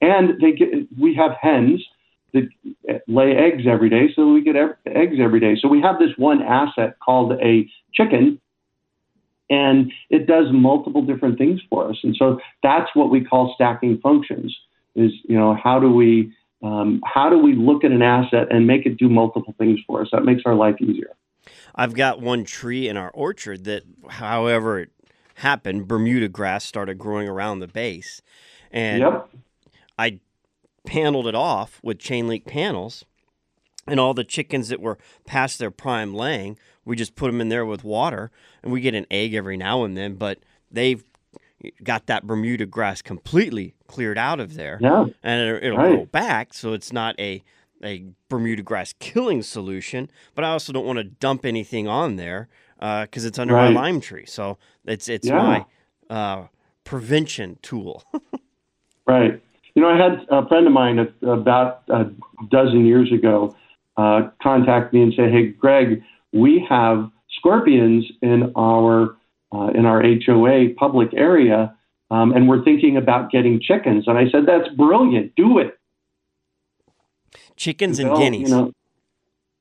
[0.00, 1.83] And they get, we have hens
[2.35, 2.48] that
[3.07, 5.57] lay eggs every day, so we get eggs every day.
[5.61, 8.40] So we have this one asset called a chicken,
[9.48, 11.96] and it does multiple different things for us.
[12.03, 14.55] And so that's what we call stacking functions.
[14.96, 18.66] Is you know how do we um, how do we look at an asset and
[18.66, 20.09] make it do multiple things for us?
[20.12, 21.14] That makes our life easier.
[21.74, 24.90] I've got one tree in our orchard that, however it
[25.37, 28.22] happened, Bermuda grass started growing around the base,
[28.70, 29.30] and Yep.
[29.98, 30.20] I
[30.87, 33.04] paneled it off with chain link panels,
[33.87, 37.48] and all the chickens that were past their prime laying, we just put them in
[37.48, 38.30] there with water,
[38.62, 40.38] and we get an egg every now and then, but
[40.70, 41.04] they've
[41.83, 45.07] got that Bermuda grass completely cleared out of there, Yeah.
[45.22, 45.94] and it, it'll Right.
[45.94, 47.42] grow back, so it's not a
[47.85, 52.49] a Bermuda grass killing solution, but I also don't want to dump anything on there
[52.79, 53.73] because it's under Right.
[53.73, 54.27] my lime tree.
[54.27, 55.65] So it's it's Yeah.
[56.08, 56.46] my uh,
[56.85, 58.02] prevention tool.
[59.06, 59.42] Right.
[59.75, 62.06] You know, I had a friend of mine about a
[62.48, 63.54] dozen years ago
[63.98, 66.02] uh, contact me and say, "Hey, Greg,
[66.33, 69.17] we have scorpions in our
[69.52, 71.77] uh, in our HOA public area,
[72.11, 75.35] um, and we're thinking about getting chickens." And I said, "That's brilliant.
[75.37, 75.79] Do it."
[77.57, 78.50] Chickens and guineas.
[78.50, 78.73] You know,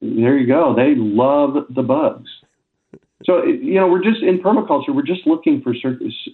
[0.02, 0.76] there you go.
[0.76, 2.30] They love the bugs.
[3.26, 4.94] So you know, we're just in permaculture.
[4.94, 5.74] We're just looking for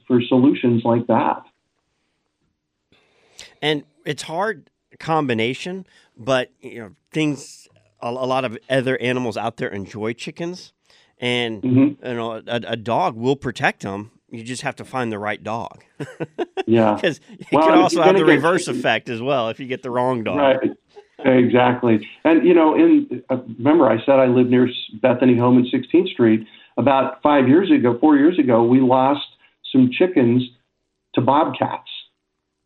[0.08, 1.44] for solutions like that.
[3.62, 5.86] and it's hard combination,
[6.18, 7.68] but you know things.
[8.02, 10.72] A, a lot of other animals out there enjoy chickens,
[11.20, 12.06] and Mm-hmm.
[12.08, 14.12] you know a, a dog will protect them.
[14.32, 15.84] You just have to find the right dog,
[16.66, 16.94] Yeah.
[16.96, 19.66] because it Well, could also have the gonna get reverse effect as well if you
[19.68, 20.38] get the wrong dog.
[20.38, 20.72] Right.
[21.26, 22.08] Exactly.
[22.24, 24.70] And you know, in uh, remember, I said I lived near
[25.02, 26.46] Bethany Home in 16th Street.
[26.78, 29.26] About five years ago, four years ago, we lost
[29.72, 30.44] some chickens
[31.16, 31.90] to bobcats.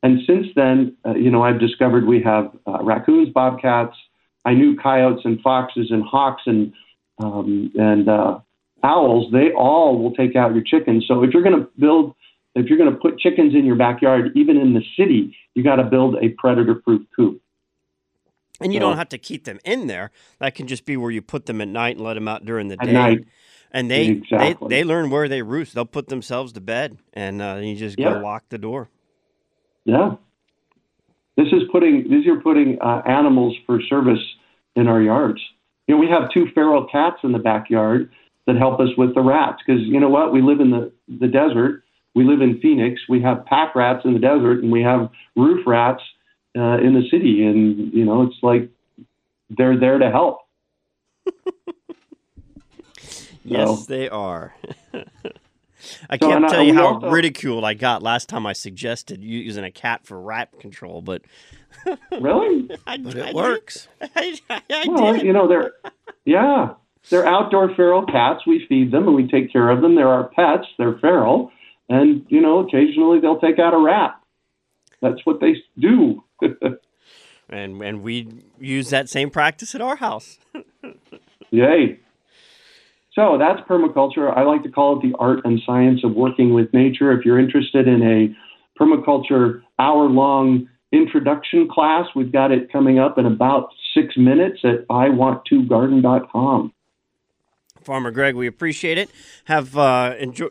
[0.04, 3.96] And since then, uh, you know, I've discovered we have uh, raccoons, bobcats.
[4.46, 6.74] I knew coyotes and foxes and hawks and
[7.24, 8.40] um, and uh,
[8.84, 9.32] owls.
[9.32, 11.06] They all will take out your chickens.
[11.08, 12.14] So if you're going to build,
[12.56, 15.78] if you're going to put chickens in your backyard, even in the city, you got
[15.78, 17.42] to build a predator-proof coop.
[18.62, 20.12] And you So- don't have to keep them in there.
[20.40, 22.68] That can just be where you put them at night and let them out during
[22.68, 22.92] the day.
[22.94, 23.24] night.
[23.72, 24.68] And they, Exactly.
[24.70, 25.74] they they learn where they roost.
[25.74, 28.14] They'll put themselves to bed, and uh, you just Yeah.
[28.14, 28.90] go lock the door.
[29.86, 30.16] Yeah.
[31.36, 34.22] This is putting these are putting uh, animals for service
[34.76, 35.42] in our yards.
[35.88, 38.12] You know, we have two feral cats in the backyard
[38.46, 40.32] that help us with the rats because you know what?
[40.32, 41.84] We live in the the desert.
[42.14, 43.02] We live in Phoenix.
[43.10, 46.04] We have pack rats in the desert, and we have roof rats
[46.58, 47.44] uh, in the city.
[47.46, 48.70] And you know, it's like
[49.50, 50.40] they're there to help.
[53.46, 54.54] Yes, So- they are.
[56.10, 58.54] I So, can't and I- tell you how also- ridiculed I got last time I
[58.54, 61.24] suggested using a cat for rat control, but
[62.22, 62.70] Really?
[62.88, 63.90] I, But I it did- works.
[64.02, 65.24] I, I, I Well, did.
[65.24, 65.74] you know, they're
[66.24, 66.76] yeah,
[67.10, 68.48] they're outdoor feral cats.
[68.48, 69.96] We feed them and we take care of them.
[69.96, 70.66] They're our pets.
[70.78, 71.52] They're feral,
[71.90, 74.16] and you know, occasionally they'll take out a rat.
[75.04, 76.24] That's what they do.
[77.50, 78.30] And and we
[78.60, 80.40] use that same practice at our house.
[81.52, 82.00] Yay!
[83.14, 84.36] So that's permaculture.
[84.36, 87.12] I like to call it the art and science of working with nature.
[87.12, 93.28] If you're interested in a permaculture hour-long introduction class, we've got it coming up in
[93.28, 96.74] about six minutes at iwanttogarden.com.
[97.84, 99.12] Farmer Greg, we appreciate it.
[99.46, 100.48] Have uh, enjoy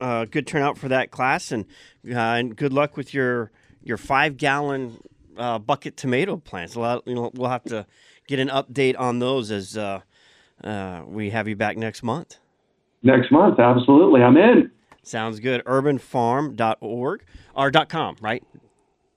[0.00, 1.64] uh, good turnout for that class, and
[2.06, 3.50] uh, and good luck with your
[3.82, 4.98] your five gallon
[5.36, 6.76] uh, bucket tomato plants.
[6.76, 7.86] We'll, you know, we'll have to
[8.26, 10.00] get an update on those as uh,
[10.62, 12.38] uh, we have you back next month.
[13.02, 14.22] Next month, absolutely.
[14.22, 14.70] I'm in.
[15.02, 15.64] Sounds good.
[15.64, 17.24] Urbanfarm.org
[17.54, 18.44] or dot .com, right?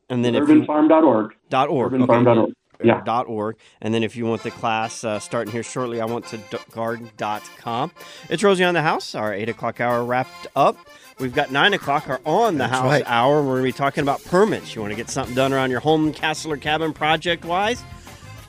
[0.09, 1.35] And then urbanfarm.org.
[1.49, 1.91] dot .org.
[1.91, 2.53] Urbanfarm.org.
[2.83, 3.01] Yeah.
[3.05, 3.55] dot org.
[3.81, 6.57] And then if you want the class uh, starting here shortly, I want to d-
[6.71, 7.91] garden.com.
[8.29, 10.75] It's Rosie on the House, our 8 o'clock hour wrapped up.
[11.19, 13.03] We've got 9 o'clock, our on the house right.
[13.05, 13.41] hour.
[13.41, 14.75] We're going to be talking about permits.
[14.75, 17.83] You want to get something done around your home, castle, or cabin project wise?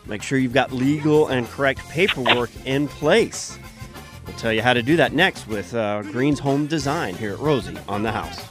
[0.06, 3.58] Make sure you've got legal and correct paperwork in place.
[4.26, 7.38] We'll tell you how to do that next with uh, Green's Home Design here at
[7.38, 8.44] Rosie on the House.